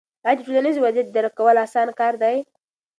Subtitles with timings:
[0.25, 2.37] آیا د ټولنیز وضعیت درک کول اسانه کار دی؟